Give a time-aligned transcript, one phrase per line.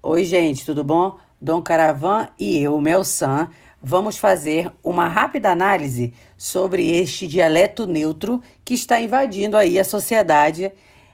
[0.00, 1.18] Oi, gente, tudo bom?
[1.40, 3.50] Dom Caravan e eu, Melsan,
[3.82, 10.70] vamos fazer uma rápida análise sobre este dialeto neutro que está invadindo aí a sociedade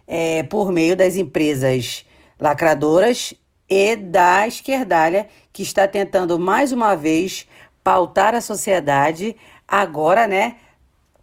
[0.06, 2.04] é, por meio das empresas
[2.38, 3.32] lacradoras
[3.70, 7.48] e da esquerdalha que está tentando mais uma vez
[7.82, 9.34] pautar a sociedade
[9.66, 10.56] agora, né,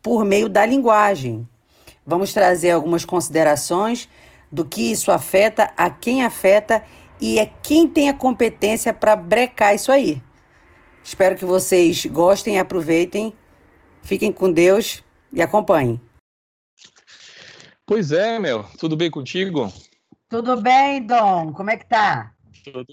[0.02, 1.48] por meio da linguagem.
[2.04, 4.10] Vamos trazer algumas considerações
[4.52, 6.84] do que isso afeta, a quem afeta
[7.22, 10.22] e é quem tem a competência para brecar isso aí.
[11.04, 13.34] Espero que vocês gostem, aproveitem,
[14.02, 16.02] fiquem com Deus e acompanhem.
[17.86, 19.72] Pois é, meu, tudo bem contigo?
[20.30, 22.34] Tudo bem, Dom, como é que tá?
[22.64, 22.86] Tudo,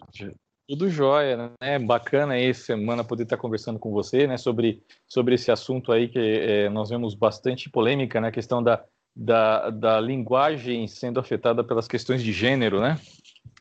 [0.69, 1.79] tudo jóia, né?
[1.79, 6.19] Bacana aí semana poder estar conversando com você, né, sobre, sobre esse assunto aí que
[6.19, 11.87] é, nós vemos bastante polêmica, né, a questão da, da, da linguagem sendo afetada pelas
[11.87, 12.99] questões de gênero, né?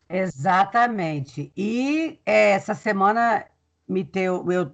[0.09, 1.51] Exatamente.
[1.55, 3.45] E é, essa semana
[3.87, 4.71] me teu, eu,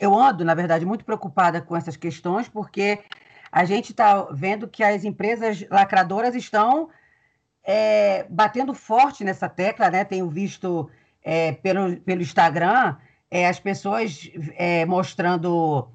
[0.00, 3.00] eu ando, na verdade, muito preocupada com essas questões, porque
[3.50, 6.90] a gente está vendo que as empresas lacradoras estão
[7.62, 10.04] é, batendo forte nessa tecla, né?
[10.04, 10.90] Tenho visto
[11.22, 12.96] é, pelo, pelo Instagram
[13.30, 15.88] é, as pessoas é, mostrando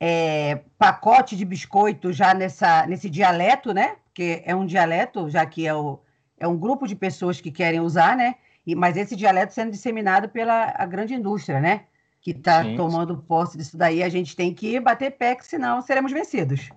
[0.00, 3.96] é, pacote de biscoito já nessa, nesse dialeto, né?
[4.06, 6.00] Porque é um dialeto, já que é o
[6.42, 8.34] é um grupo de pessoas que querem usar, né?
[8.66, 11.84] E, mas esse dialeto sendo disseminado pela a grande indústria, né?
[12.20, 16.70] Que está tomando posse disso daí, a gente tem que bater pé, senão seremos vencidos.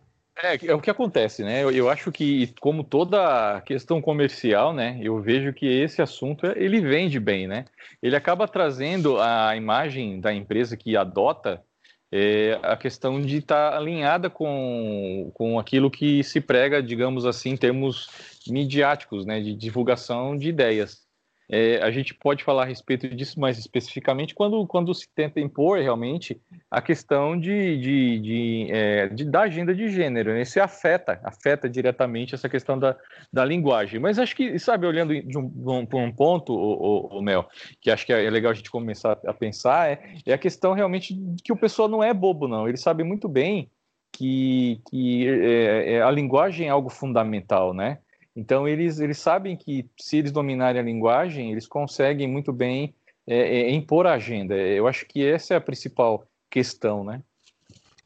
[0.44, 1.64] É, é o que acontece, né?
[1.64, 5.00] Eu, eu, acho que, como toda questão comercial, né?
[5.02, 7.66] Eu vejo que esse assunto, ele vende bem, né?
[8.04, 11.64] Ele acaba trazendo a imagem da empresa que adota
[12.12, 17.52] é, a questão de estar tá alinhada com, com aquilo que se prega, digamos assim,
[17.52, 18.08] em termos
[18.48, 21.05] midiáticos, né, de divulgação de ideias.
[21.50, 25.80] É, a gente pode falar a respeito disso mais especificamente quando, quando se tenta impor
[25.80, 30.34] realmente a questão de, de, de, é, de da agenda de gênero.
[30.34, 30.42] Né?
[30.42, 32.96] Isso afeta, afeta diretamente essa questão da,
[33.32, 34.00] da linguagem.
[34.00, 36.74] Mas acho que, sabe, olhando de um, um, um ponto, o,
[37.16, 37.48] o, o, Mel,
[37.80, 41.14] que acho que é legal a gente começar a pensar, é, é a questão realmente
[41.14, 42.68] de que o pessoal não é bobo, não.
[42.68, 43.70] Ele sabe muito bem
[44.12, 48.00] que, que é, é a linguagem é algo fundamental, né?
[48.36, 52.94] Então, eles, eles sabem que se eles dominarem a linguagem, eles conseguem muito bem
[53.26, 54.54] é, é, impor a agenda.
[54.56, 57.22] Eu acho que essa é a principal questão, né?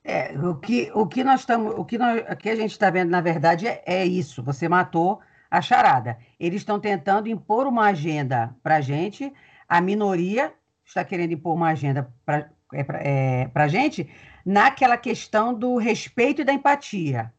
[0.03, 2.89] É, o que, o que nós estamos, o que, nós, o que a gente está
[2.89, 4.43] vendo, na verdade, é, é, isso.
[4.43, 5.19] Você matou
[5.49, 6.17] a charada.
[6.39, 9.33] Eles estão tentando impor uma agenda para a gente,
[9.67, 10.53] a minoria
[10.85, 14.09] está querendo impor uma agenda para é, a gente
[14.45, 17.31] naquela questão do respeito e da empatia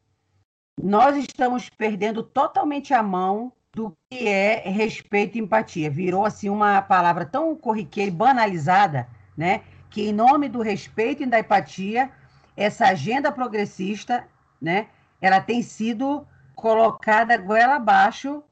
[0.79, 5.89] nós estamos perdendo totalmente a mão do que é respeito e empatia.
[5.89, 9.61] Virou assim uma palavra tão corriqueira e banalizada, né?
[9.89, 12.09] Que em nome do respeito e da empatia,
[12.55, 14.27] essa agenda progressista,
[14.61, 14.87] né?
[15.21, 18.43] Ela tem sido colocada goela abaixo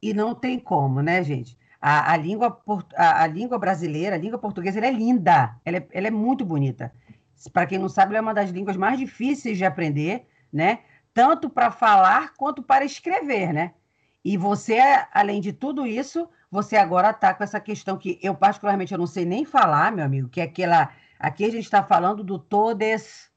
[0.00, 1.58] e não tem como, né, gente?
[1.80, 2.60] A, a língua,
[2.96, 6.44] a, a, língua brasileira, a língua portuguesa, ela é linda, ela é, ela é muito
[6.44, 6.92] bonita.
[7.52, 10.80] Para quem não sabe, ela é uma das línguas mais difíceis de aprender, né?
[11.18, 13.74] Tanto para falar quanto para escrever, né?
[14.24, 14.78] E você,
[15.12, 19.06] além de tudo isso, você agora está com essa questão que eu particularmente eu não
[19.06, 20.92] sei nem falar, meu amigo, que é aquela.
[21.18, 23.28] Aqui a gente está falando do todes.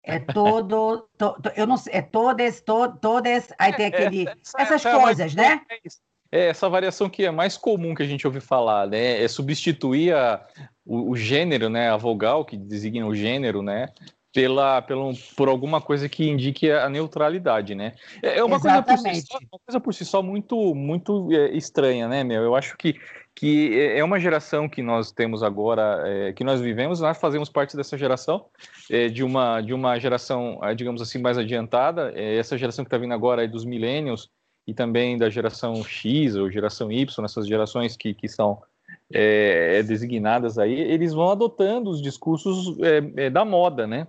[0.00, 1.08] É todo.
[1.18, 3.52] To, to, eu não sei, é todes, to, todes.
[3.58, 4.28] Aí tem aquele.
[4.28, 5.60] Essa, essas essa coisas, né?
[6.30, 9.20] É essa variação que é mais comum que a gente ouve falar, né?
[9.20, 10.46] É substituir a,
[10.86, 11.90] o, o, gênero, né?
[11.90, 13.88] A vogal que designa o gênero, né?
[14.32, 17.94] Pela, pelo, por alguma coisa que indique a neutralidade, né?
[18.22, 21.54] É, é uma coisa por si só, uma coisa por si só muito, muito é,
[21.54, 22.42] estranha, né, meu?
[22.42, 22.98] Eu acho que,
[23.34, 27.50] que é, é uma geração que nós temos agora, é, que nós vivemos, nós fazemos
[27.50, 28.46] parte dessa geração,
[28.90, 32.98] é, de, uma, de uma geração, é, digamos assim, mais adiantada, essa geração que está
[32.98, 34.30] vindo agora é dos millennials
[34.66, 38.62] e também da geração X ou geração Y, essas gerações que, que são
[39.86, 42.78] designadas aí, eles vão adotando os discursos
[43.30, 44.06] da moda, né?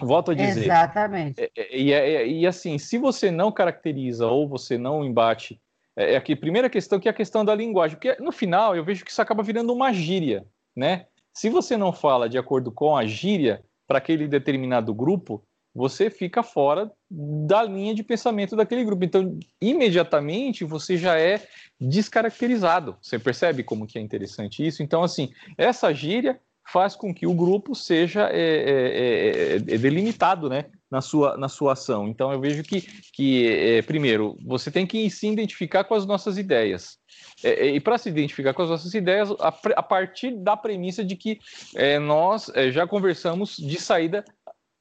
[0.00, 0.64] Volto a dizer.
[0.64, 1.40] Exatamente.
[1.40, 5.60] É, é, e, e, e, assim, se você não caracteriza ou você não embate,
[5.96, 8.84] é, é a primeira questão que é a questão da linguagem, porque no final eu
[8.84, 10.46] vejo que isso acaba virando uma gíria,
[10.76, 11.06] né?
[11.34, 15.42] Se você não fala de acordo com a gíria para aquele determinado grupo,
[15.74, 19.04] você fica fora da linha de pensamento daquele grupo.
[19.04, 21.40] Então, imediatamente você já é
[21.80, 22.96] descaracterizado.
[23.00, 24.82] Você percebe como que é interessante isso?
[24.82, 26.40] Então, assim, essa gíria
[26.72, 30.66] faz com que o grupo seja é, é, é, é, delimitado, né?
[30.90, 32.08] na sua, na sua ação.
[32.08, 32.80] Então, eu vejo que,
[33.12, 36.98] que é, primeiro, você tem que se identificar com as nossas ideias.
[37.44, 41.04] É, é e para se identificar com as nossas ideias, a, a partir da premissa
[41.04, 41.38] de que
[41.74, 44.24] é, nós é, já conversamos de saída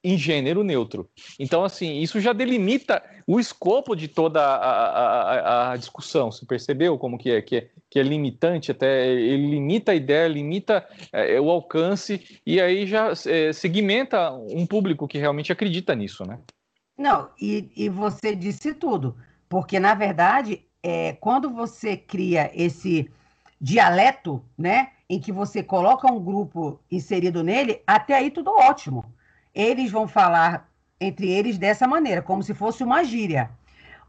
[0.03, 1.09] em gênero neutro.
[1.39, 6.31] Então, assim, isso já delimita o escopo de toda a, a, a, discussão.
[6.31, 10.27] Você percebeu como que é, que é, que é limitante, até ele limita a ideia,
[10.27, 16.25] limita é, o alcance e aí já é, segmenta um público que realmente acredita nisso,
[16.25, 16.39] né?
[16.97, 19.15] Não, e, e você disse tudo,
[19.47, 23.09] porque na verdade, é, quando você cria esse
[23.59, 29.05] dialeto, né, em que você coloca um grupo inserido nele, até aí tudo ótimo
[29.53, 33.49] eles vão falar entre eles dessa maneira, como se fosse uma gíria.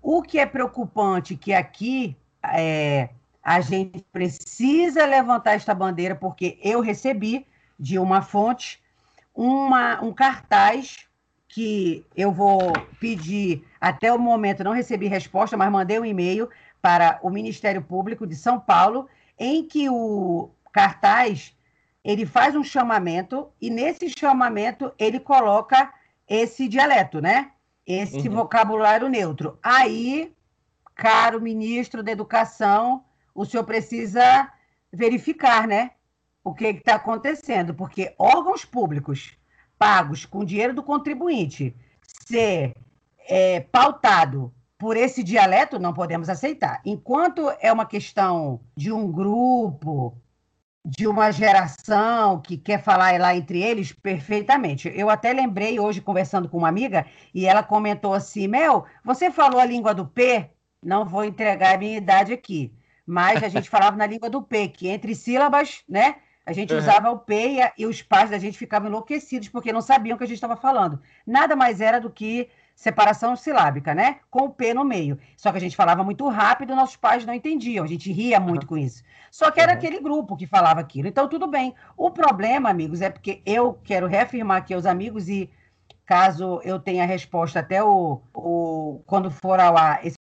[0.02, 3.11] O que é preocupante que aqui é,
[3.43, 7.46] a gente precisa levantar esta bandeira, porque eu recebi
[7.79, 8.81] de uma fonte
[9.35, 11.06] uma, um cartaz
[11.49, 16.49] que eu vou pedir, até o momento não recebi resposta, mas mandei um e-mail
[16.82, 19.08] para o Ministério Público de São Paulo,
[19.38, 21.56] em que o cartaz
[22.04, 25.92] ele faz um chamamento e nesse chamamento ele coloca
[26.26, 27.52] esse dialeto, né?
[27.86, 28.36] Esse uhum.
[28.36, 29.58] vocabulário neutro.
[29.62, 30.34] Aí,
[30.94, 33.04] caro ministro da Educação,
[33.34, 34.50] o senhor precisa
[34.92, 35.92] verificar, né?
[36.44, 39.36] O que está acontecendo, porque órgãos públicos
[39.78, 41.74] pagos com dinheiro do contribuinte
[42.26, 42.74] ser
[43.28, 46.80] é, pautado por esse dialeto, não podemos aceitar.
[46.84, 50.16] Enquanto é uma questão de um grupo
[50.84, 54.90] de uma geração que quer falar lá entre eles perfeitamente.
[54.94, 59.60] Eu até lembrei hoje, conversando com uma amiga, e ela comentou assim: Mel, você falou
[59.60, 60.50] a língua do P?
[60.82, 62.72] Não vou entregar a minha idade aqui,
[63.06, 66.16] mas a gente falava na língua do P, que entre sílabas, né?
[66.46, 66.78] A gente uhum.
[66.78, 70.14] usava o P e, a, e os pais da gente ficavam enlouquecidos porque não sabiam
[70.14, 70.98] o que a gente estava falando.
[71.26, 72.48] Nada mais era do que
[72.78, 74.20] separação silábica, né?
[74.30, 75.19] Com o P no meio.
[75.36, 78.62] Só que a gente falava muito rápido, nossos pais não entendiam, a gente ria muito
[78.62, 78.69] uhum.
[78.69, 79.02] com isso.
[79.32, 79.78] Só que era uhum.
[79.78, 81.08] aquele grupo que falava aquilo.
[81.08, 81.75] Então, tudo bem.
[81.96, 85.50] O problema, amigos, é porque eu quero reafirmar aqui aos amigos e
[86.06, 90.14] caso eu tenha resposta até o, o quando for ao ar, esse,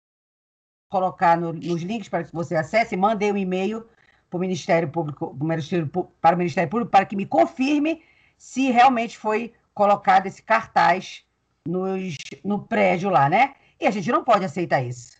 [0.89, 3.85] colocar no, nos links para que você acesse, mandei um e-mail
[4.29, 5.91] para o Ministério Público, Ministério,
[6.21, 8.01] para o Ministério Público, para que me confirme
[8.37, 11.25] se realmente foi colocado esse cartaz
[11.67, 13.53] nos, no prédio lá, né?
[13.79, 15.17] E a gente não pode aceitar isso.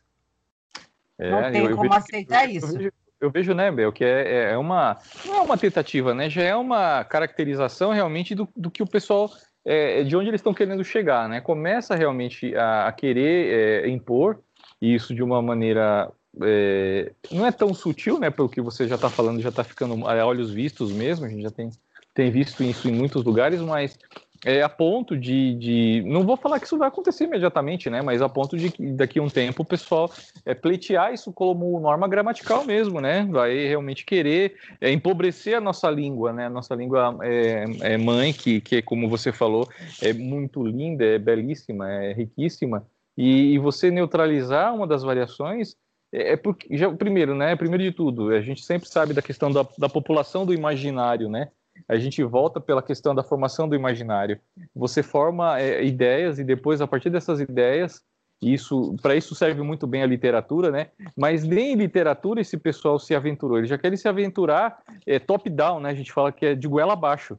[1.18, 2.68] É, não tem eu, como eu aceitar isso.
[2.68, 4.98] Eu vejo, eu vejo, né, Bel, que é, é, é uma.
[5.26, 6.30] Não é uma tentativa, né?
[6.30, 9.32] Já é uma caracterização realmente do, do que o pessoal.
[9.68, 11.42] É, de onde eles estão querendo chegar, né?
[11.42, 14.40] Começa realmente a, a querer é, impor
[14.80, 16.12] isso de uma maneira
[16.44, 18.30] é, não é tão sutil, né?
[18.30, 21.26] Pelo que você já está falando, já está ficando a olhos vistos mesmo.
[21.26, 21.70] A gente já tem,
[22.14, 23.98] tem visto isso em muitos lugares, mas
[24.46, 28.04] é, a ponto de, de, Não vou falar que isso vai acontecer imediatamente, né?
[28.04, 30.12] Mas a ponto de que daqui a um tempo o pessoal
[30.46, 33.28] é, pleitear isso como norma gramatical mesmo, né?
[33.28, 36.46] Vai realmente querer é, empobrecer a nossa língua, né?
[36.46, 39.68] A nossa língua é, é, mãe, que, que, como você falou,
[40.00, 42.86] é muito linda, é belíssima, é riquíssima.
[43.18, 45.76] E, e você neutralizar uma das variações
[46.14, 47.56] é, é porque, já, primeiro, né?
[47.56, 51.50] Primeiro de tudo, a gente sempre sabe da questão da, da população do imaginário, né?
[51.88, 54.40] A gente volta pela questão da formação do imaginário.
[54.76, 58.04] Você forma é, ideias e depois, a partir dessas ideias,
[58.42, 60.90] isso para isso serve muito bem a literatura, né?
[61.16, 63.58] Mas nem em literatura esse pessoal se aventurou.
[63.58, 65.90] Eles já querem se aventurar é, top-down, né?
[65.90, 67.38] A gente fala que é de goela abaixo.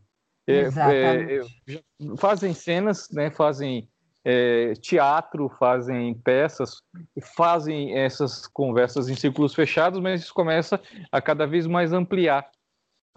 [0.48, 1.40] É, é,
[2.16, 3.30] fazem cenas, né?
[3.30, 3.88] Fazem
[4.24, 6.82] é, teatro, fazem peças,
[7.36, 10.80] fazem essas conversas em círculos fechados, mas isso começa
[11.12, 12.48] a cada vez mais ampliar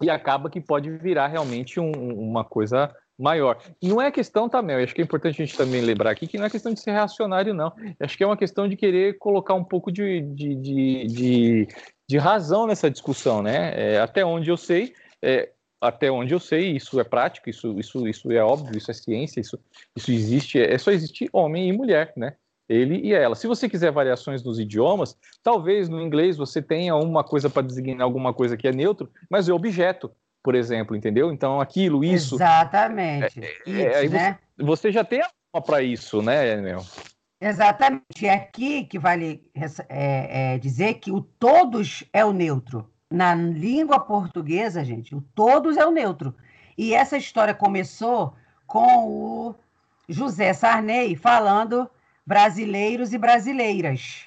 [0.00, 3.58] e acaba que pode virar realmente um, uma coisa maior.
[3.82, 6.46] Não é questão também, acho que é importante a gente também lembrar aqui que não
[6.46, 7.72] é questão de ser reacionário, não.
[8.00, 11.68] Acho que é uma questão de querer colocar um pouco de, de, de, de,
[12.08, 13.72] de razão nessa discussão, né?
[13.76, 18.08] É, até onde eu sei, é, até onde eu sei, isso é prático, isso, isso,
[18.08, 19.58] isso é óbvio, isso é ciência, isso,
[19.96, 22.34] isso existe, é, é só existe homem e mulher, né?
[22.70, 23.34] Ele e ela.
[23.34, 28.04] Se você quiser variações nos idiomas, talvez no inglês você tenha uma coisa para designar
[28.04, 30.10] alguma coisa que é neutro, mas é objeto,
[30.40, 31.32] por exemplo, entendeu?
[31.32, 32.36] Então aquilo, isso.
[32.36, 33.40] Exatamente.
[33.66, 34.38] É, é, isso, né?
[34.56, 35.20] você, você, já tem
[35.52, 36.84] uma para isso, né, Enel?
[37.40, 38.26] Exatamente.
[38.26, 39.42] É aqui que vale
[39.88, 42.88] é, é, dizer que o todos é o neutro.
[43.10, 46.32] Na língua portuguesa, gente, o todos é o neutro.
[46.78, 48.34] E essa história começou
[48.64, 49.54] com o
[50.08, 51.90] José Sarney falando
[52.30, 54.20] brasileiros e brasileiras.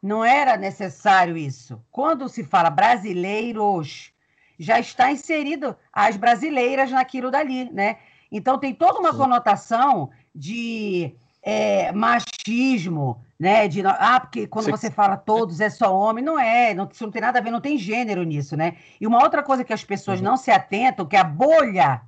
[0.00, 1.82] Não era necessário isso.
[1.90, 4.12] Quando se fala brasileiros,
[4.56, 7.96] já está inserido as brasileiras naquilo dali, né?
[8.30, 9.18] Então tem toda uma Sim.
[9.18, 13.66] conotação de é, machismo, né?
[13.66, 14.70] De, ah, porque quando Sim.
[14.70, 17.50] você fala todos é só homem, não é, não, isso não tem nada a ver,
[17.50, 18.76] não tem gênero nisso, né?
[19.00, 20.26] E uma outra coisa que as pessoas uhum.
[20.26, 22.00] não se atentam, que é a bolha,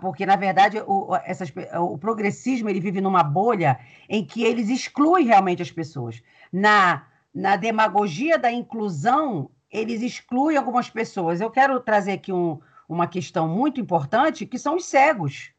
[0.00, 5.26] porque na verdade o, essas, o progressismo ele vive numa bolha em que eles excluem
[5.26, 6.22] realmente as pessoas.
[6.52, 11.40] Na, na demagogia da inclusão, eles excluem algumas pessoas.
[11.40, 15.52] Eu quero trazer aqui um, uma questão muito importante, que são os cegos,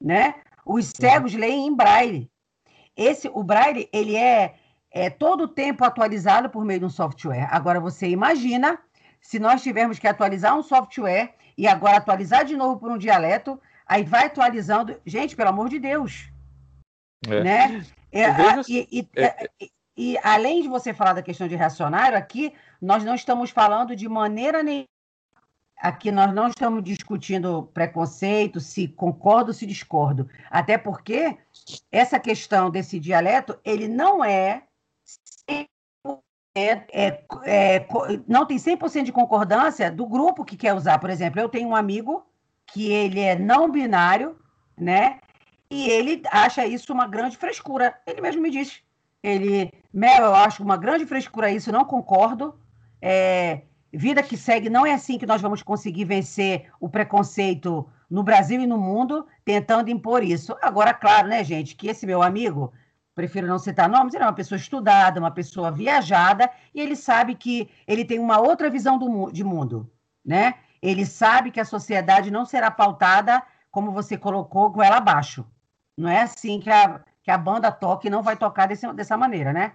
[0.00, 0.34] né?
[0.64, 1.40] Os cegos uhum.
[1.40, 2.30] leem em braille.
[2.96, 4.54] Esse, o braille, ele é,
[4.90, 7.48] é todo o tempo atualizado por meio de um software.
[7.50, 8.78] Agora, você imagina
[9.20, 13.60] se nós tivermos que atualizar um software e agora atualizar de novo por um dialeto,
[13.86, 14.98] aí vai atualizando.
[15.04, 16.32] Gente, pelo amor de Deus.
[17.28, 17.42] É.
[17.44, 17.86] Né?
[18.10, 18.24] É,
[18.66, 23.04] e, e, é, e, e, além de você falar da questão de reacionário, aqui nós
[23.04, 24.88] não estamos falando de maneira nenhuma
[25.80, 30.28] Aqui nós não estamos discutindo preconceito, se concordo ou se discordo.
[30.50, 31.38] Até porque
[31.90, 34.64] essa questão desse dialeto, ele não é,
[36.54, 37.86] é, é, é
[38.26, 40.98] não tem 100% de concordância do grupo que quer usar.
[40.98, 42.24] Por exemplo, eu tenho um amigo
[42.66, 44.38] que ele é não binário,
[44.78, 45.20] né?
[45.70, 47.96] E ele acha isso uma grande frescura.
[48.06, 48.82] Ele mesmo me disse.
[49.22, 52.58] Ele, Mel, eu acho uma grande frescura isso, não concordo.
[53.02, 58.22] É, Vida que segue, não é assim que nós vamos conseguir vencer o preconceito no
[58.22, 60.56] Brasil e no mundo, tentando impor isso.
[60.62, 62.72] Agora, claro, né, gente, que esse meu amigo,
[63.20, 67.34] prefiro não citar nomes, ele é uma pessoa estudada, uma pessoa viajada, e ele sabe
[67.34, 69.90] que ele tem uma outra visão do, de mundo,
[70.24, 70.54] né?
[70.80, 75.44] Ele sabe que a sociedade não será pautada, como você colocou, com ela abaixo.
[75.94, 79.18] Não é assim que a, que a banda toca e não vai tocar desse, dessa
[79.18, 79.74] maneira, né?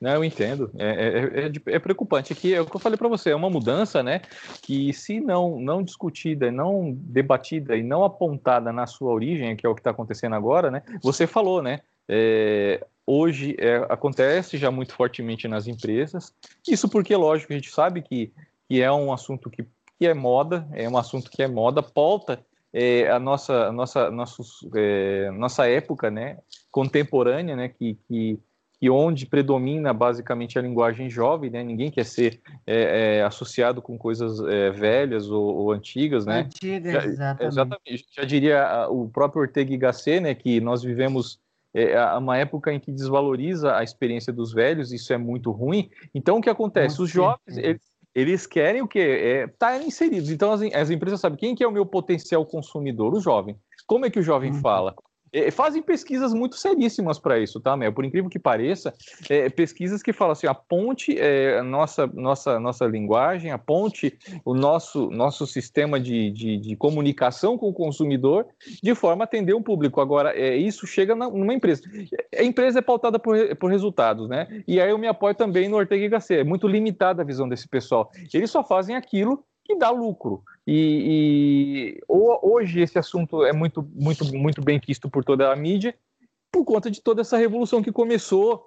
[0.00, 0.70] Não, eu entendo.
[0.78, 2.32] É, é, é, é preocupante.
[2.32, 4.20] Aqui é o que eu falei para você, é uma mudança, né?
[4.62, 9.68] Que se não não discutida, não debatida e não apontada na sua origem, que é
[9.68, 10.82] o que está acontecendo agora, né?
[11.02, 11.80] Você falou, né?
[12.08, 16.32] É, hoje é, acontece já muito fortemente nas empresas.
[16.66, 18.32] Isso porque, lógico, a gente sabe que,
[18.68, 19.66] que é um assunto que,
[19.98, 22.38] que é moda, é um assunto que é moda, pauta
[22.72, 26.38] é, a nossa, a nossa, nossos, é, nossa época, né?
[26.70, 27.68] Contemporânea, né?
[27.68, 28.38] Que, que
[28.80, 31.64] que onde predomina basicamente a linguagem jovem, né?
[31.64, 36.40] Ninguém quer ser é, é, associado com coisas é, velhas ou, ou, antigas, né?
[36.40, 37.52] Antigas, já, exatamente.
[37.52, 38.06] exatamente.
[38.16, 40.34] Já diria o próprio Ortega y Gasset, né?
[40.34, 41.40] Que nós vivemos
[41.74, 45.90] é, uma época em que desvaloriza a experiência dos velhos, isso é muito ruim.
[46.14, 47.02] Então, o que acontece?
[47.02, 47.82] Os jovens, eles,
[48.14, 49.00] eles querem o quê?
[49.00, 50.30] É, estar tá inseridos.
[50.30, 53.12] Então, as, as, empresas sabem quem que é o meu potencial consumidor?
[53.12, 53.56] O jovem.
[53.86, 54.60] Como é que o jovem uhum.
[54.60, 54.94] fala?
[55.32, 57.92] É, fazem pesquisas muito seríssimas para isso, tá, Mel?
[57.92, 58.94] Por incrível que pareça,
[59.28, 64.54] é, pesquisas que falam assim, a ponte é, nossa, nossa, nossa linguagem, a ponte o
[64.54, 68.46] nosso, nosso sistema de, de, de, comunicação com o consumidor
[68.82, 70.00] de forma a atender um público.
[70.00, 71.82] Agora, é, isso chega na, numa empresa.
[72.36, 74.62] A empresa é pautada por, por resultados, né?
[74.66, 76.40] E aí eu me apoio também no Ortega y Gasset.
[76.40, 78.10] É muito limitada a visão desse pessoal.
[78.32, 80.42] Eles só fazem aquilo que dá lucro.
[80.66, 85.94] E, e, hoje esse assunto é muito, muito, muito bem visto por toda a mídia,
[86.50, 88.64] por conta de toda essa revolução que começou.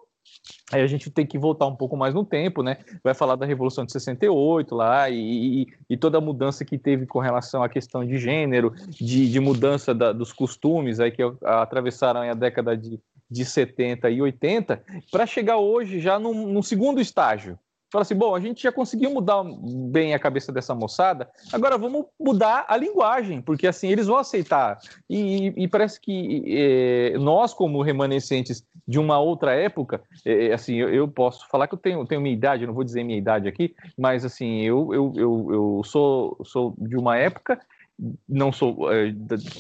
[0.72, 2.77] Aí a gente tem que voltar um pouco mais no tempo, né?
[3.03, 7.08] Vai falar da Revolução de 68 lá e, e, e toda a mudança que teve
[7.08, 12.22] com relação à questão de gênero, de, de mudança da, dos costumes aí que atravessaram
[12.22, 17.58] a década de, de 70 e 80, para chegar hoje já num, num segundo estágio,
[17.91, 19.43] fala assim: bom, a gente já conseguiu mudar
[19.91, 24.79] bem a cabeça dessa moçada, agora vamos mudar a linguagem, porque assim eles vão aceitar.
[25.10, 30.89] E, e parece que é, nós, como remanescentes de uma outra época, é, assim, eu,
[30.89, 33.75] eu, posso falar que eu tenho, tenho minha idade, não vou dizer minha idade aqui,
[33.98, 37.60] mas assim, eu, eu, eu, eu sou, sou de uma época
[38.27, 39.13] não sou, é,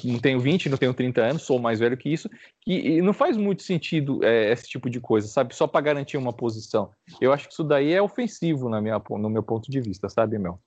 [0.03, 2.29] não tenho 20, não tenho 30 anos, sou mais velho que isso,
[2.65, 5.55] e, não faz muito sentido é, esse tipo de coisa, sabe?
[5.55, 6.89] Só para garantir uma posição.
[7.19, 10.39] Eu acho que isso daí é ofensivo na minha, no meu ponto de vista, sabe,
[10.39, 10.59] Mel?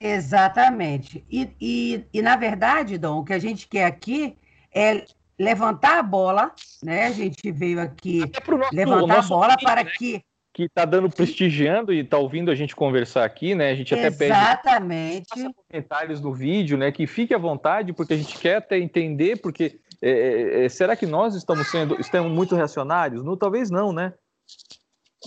[0.00, 1.24] Exatamente.
[1.30, 4.36] E, e, e, na verdade, Dom, o que a gente quer aqui
[4.74, 5.04] é
[5.38, 7.06] levantar a bola, né?
[7.06, 9.90] A gente veio aqui nosso, levantar a bola para né?
[9.96, 10.22] que
[10.52, 13.70] que está dando prestigiando e está ouvindo a gente conversar aqui, né?
[13.70, 15.26] A gente até pede Exatamente.
[15.70, 16.92] comentários no vídeo, né?
[16.92, 20.94] Que fique à vontade, porque a gente quer até entender, porque é, é, é, será
[20.94, 23.24] que nós estamos sendo estamos muito reacionários?
[23.24, 24.12] Não, talvez não, né?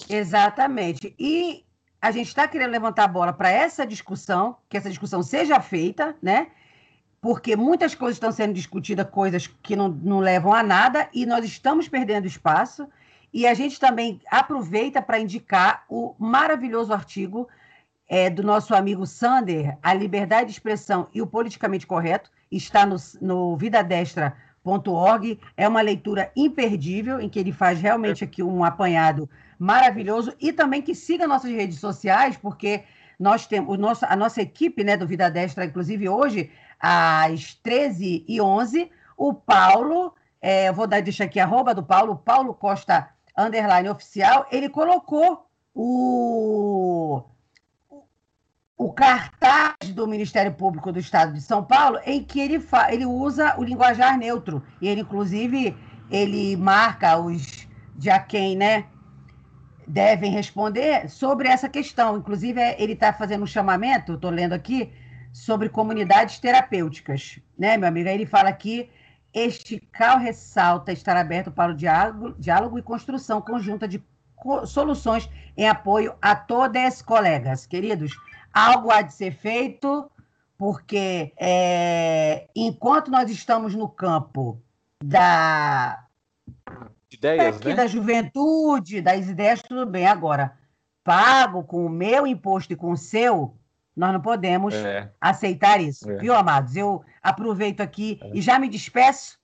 [0.08, 1.15] Exatamente.
[1.17, 1.65] E
[2.00, 6.15] a gente está querendo levantar a bola para essa discussão, que essa discussão seja feita,
[6.22, 6.48] né?
[7.20, 11.44] Porque muitas coisas estão sendo discutidas, coisas que não, não levam a nada, e nós
[11.44, 12.88] estamos perdendo espaço.
[13.34, 17.48] E a gente também aproveita para indicar o maravilhoso artigo
[18.08, 22.96] é, do nosso amigo Sander, A Liberdade de Expressão e o Politicamente Correto, está no,
[23.22, 24.46] no vidadestra.com.br.
[24.65, 29.29] org é uma leitura imperdível, em que ele faz realmente aqui um apanhado
[29.60, 32.84] maravilhoso e também que siga nossas redes sociais, porque
[33.20, 39.34] nós temos nosso, a nossa equipe né, do Vida Destra, inclusive hoje, às 13h11, o
[39.34, 45.48] Paulo, é, vou dar, deixar aqui arroba do Paulo, Paulo Costa underline oficial, ele colocou
[45.74, 47.24] o,
[48.77, 53.06] o cartaz do Ministério Público do Estado de São Paulo, em que ele, fa, ele
[53.06, 54.63] usa o linguajar neutro.
[54.82, 55.75] E ele, inclusive,
[56.10, 58.86] ele marca os de a quem, né?
[59.88, 62.18] devem responder sobre essa questão.
[62.18, 64.92] Inclusive, é, ele está fazendo um chamamento, estou lendo aqui,
[65.32, 68.08] sobre comunidades terapêuticas, né, meu amigo?
[68.08, 68.89] Aí ele fala aqui,
[69.36, 74.01] este CAL ressalta estar aberto para o diálogo, diálogo e construção conjunta de
[74.34, 77.65] co soluções em apoio a todas colegas.
[77.65, 78.13] Queridos,
[78.54, 80.10] algo há de ser feito,
[80.58, 84.62] porque é, enquanto nós estamos no campo
[85.04, 86.06] da
[87.12, 87.74] ideias, né?
[87.75, 90.08] da juventude, das ideias, tudo bem.
[90.08, 90.58] Agora,
[91.04, 93.54] pago com o meu imposto e com o seu,
[93.95, 95.11] nós não podemos é.
[95.21, 96.17] aceitar isso, é.
[96.17, 96.75] viu, amados?
[96.75, 98.31] Eu aproveito aqui é.
[98.33, 99.39] e já me despeço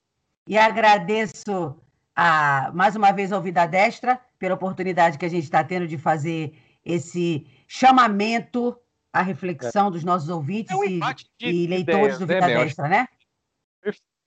[0.46, 1.76] e agradeço
[2.14, 5.96] a, mais uma vez ao Vida Destra pela oportunidade que a gente está tendo de
[5.96, 6.54] fazer
[6.84, 8.76] esse chamamento
[9.12, 11.00] à reflexão dos nossos ouvintes é um e,
[11.40, 13.08] e, leitores ideias, do né, Vida né, Destra, né?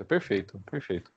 [0.08, 1.12] Perfeito, perfeito.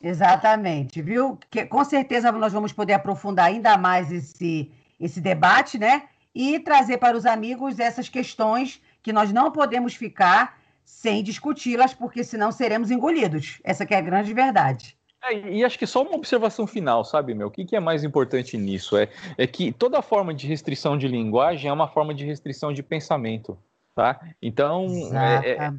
[0.00, 1.38] Exatamente, viu?
[1.50, 6.08] Que, com certeza nós vamos poder aprofundar ainda mais esse, esse debate, né?
[6.38, 12.22] E trazer para os amigos essas questões que nós não podemos ficar sem discuti-las, porque
[12.22, 13.58] senão seremos engolidos.
[13.64, 14.98] Essa é a grande verdade.
[15.24, 17.46] É, e acho que só uma observação final, sabe, meu?
[17.46, 18.98] O que, que é mais importante nisso?
[18.98, 22.82] É, é que toda forma de restrição de linguagem é uma forma de restrição de
[22.82, 23.58] pensamento.
[23.96, 24.20] Tá?
[24.42, 24.86] Então,
[25.16, 25.72] é, é, a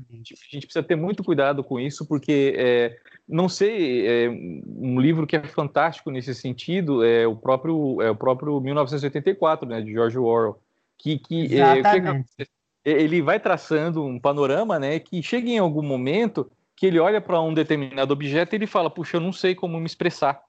[0.51, 2.97] gente precisa ter muito cuidado com isso, porque é,
[3.29, 8.15] não sei, é, um livro que é fantástico nesse sentido é o próprio, é o
[8.15, 10.59] próprio 1984, né, de George Orwell,
[10.97, 12.47] que, que, é, que
[12.83, 17.39] ele vai traçando um panorama, né, que chega em algum momento que ele olha para
[17.39, 20.46] um determinado objeto e ele fala, puxa, eu não sei como me expressar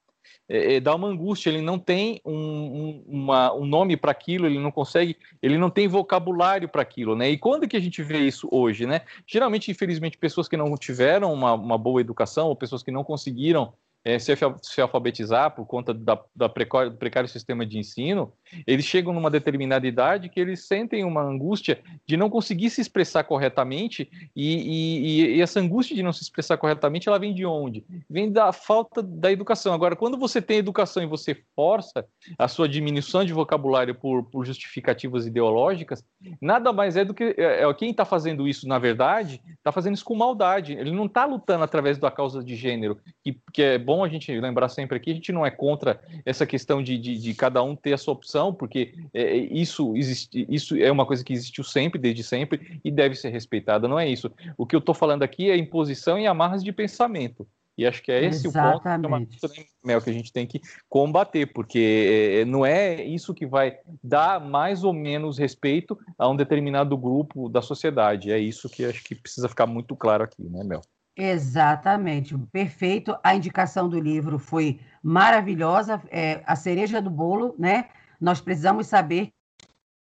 [0.49, 4.47] é, é, dá uma angústia, ele não tem um, um, uma, um nome para aquilo,
[4.47, 7.29] ele não consegue, ele não tem vocabulário para aquilo, né?
[7.31, 9.03] E quando que a gente vê isso hoje, né?
[9.27, 13.73] Geralmente, infelizmente, pessoas que não tiveram uma, uma boa educação ou pessoas que não conseguiram
[14.05, 18.33] é, se, se, alfabetizar por conta da, da do precário sistema de ensino,
[18.67, 23.25] eles chegam numa determinada idade que eles sentem uma angústia de não conseguir se expressar
[23.25, 27.85] corretamente e, e, e, essa angústia de não se expressar corretamente, ela vem de onde?
[28.09, 29.73] Vem da falta da educação.
[29.73, 32.05] Agora, quando você tem educação e você força
[32.39, 36.05] a sua diminuição de vocabulário por, por justificativas ideológicas,
[36.41, 39.95] nada mais é do que é, é quem está fazendo isso, na verdade, está fazendo
[39.95, 40.73] isso com maldade.
[40.73, 44.33] Ele não está lutando através da causa de gênero, que, que é bom a gente
[44.39, 47.77] lembrar sempre aqui, a gente não é contra essa questão de, de, de cada um
[47.77, 51.65] ter a sua opção, porque é, é, isso, existe, isso é uma coisa que existiu
[51.65, 54.31] sempre, desde sempre, e deve ser respeitada, não é isso.
[54.57, 57.47] O que eu estou falando aqui é imposição e amarras de pensamento.
[57.79, 59.37] E acho que é esse Exatamente.
[59.37, 63.05] o ponto que, Mel, que a gente tem que combater, porque é, é, não é
[63.05, 68.33] isso que vai dar mais ou menos respeito a um determinado grupo da sociedade.
[68.33, 70.81] É isso que acho que precisa ficar muito claro aqui, né, Mel?
[71.17, 73.17] Exatamente, perfeito.
[73.23, 77.87] A indicação do livro foi maravilhosa, é, a cereja do bolo, né?
[78.21, 79.33] Nós precisamos saber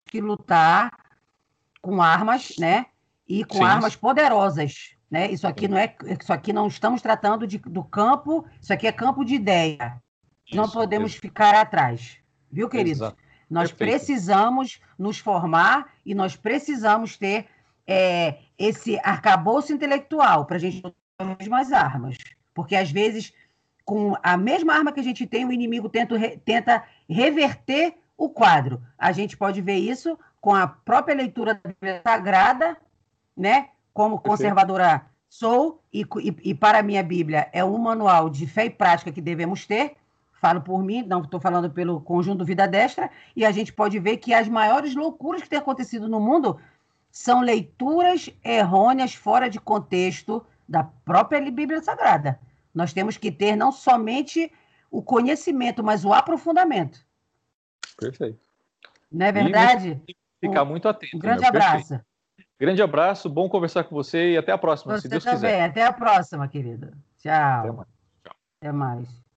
[0.06, 0.92] que lutar
[1.80, 2.86] com armas, né?
[3.28, 3.64] E com Sim.
[3.64, 5.30] armas poderosas, né?
[5.30, 8.92] Isso aqui não é, isso aqui não estamos tratando de, do campo, isso aqui é
[8.92, 10.02] campo de ideia.
[10.46, 12.18] Isso, não podemos ficar atrás,
[12.50, 13.02] viu, queridos?
[13.02, 13.18] Exato.
[13.50, 13.90] Nós Perfeito.
[13.90, 17.46] precisamos nos formar e nós precisamos ter
[17.86, 20.82] é, esse arcabouço intelectual para a gente
[21.18, 22.16] as mesmas armas.
[22.54, 23.32] Porque, às vezes,
[23.84, 28.82] com a mesma arma que a gente tem, o inimigo tenta, tenta reverter o quadro.
[28.98, 32.76] A gente pode ver isso com a própria leitura da Bíblia Sagrada,
[33.36, 33.68] né?
[33.94, 38.66] Como conservadora sou, e, e, e para a minha Bíblia é um manual de fé
[38.66, 39.96] e prática que devemos ter.
[40.32, 44.18] Falo por mim, não estou falando pelo conjunto Vida Destra, e a gente pode ver
[44.18, 46.58] que as maiores loucuras que têm acontecido no mundo
[47.10, 52.38] são leituras errôneas, fora de contexto, da própria Bíblia Sagrada.
[52.72, 54.52] Nós temos que ter não somente
[54.90, 57.07] o conhecimento, mas o aprofundamento.
[57.98, 58.38] Perfeito.
[59.10, 60.00] Não é verdade?
[60.40, 61.16] ficar muito atento.
[61.16, 62.00] Um grande abraço.
[62.58, 65.38] Grande abraço, bom conversar com você e até a próxima, você se Deus também.
[65.38, 65.62] quiser.
[65.62, 66.92] Até a próxima, querida.
[67.18, 67.32] Tchau.
[67.32, 67.88] Até mais.
[68.60, 69.27] Até mais.